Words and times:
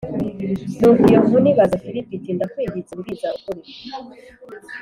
Nuko 0.79 1.03
iyo 1.09 1.19
nkone 1.25 1.47
ibaza 1.53 1.77
Filipo 1.83 2.11
iti 2.17 2.31
ndakwinginze 2.35 2.91
mbwiza 2.97 3.27
ukuri 3.37 3.61